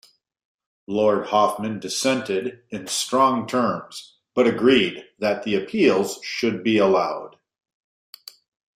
Lord 0.87 1.27
Hoffmann 1.27 1.79
dissented 1.79 2.63
in 2.71 2.87
strong 2.87 3.45
terms, 3.45 4.15
but 4.33 4.47
agreed 4.47 5.05
that 5.19 5.43
the 5.43 5.53
appeals 5.53 6.17
should 6.23 6.63
be 6.63 6.79
allowed. 6.79 7.35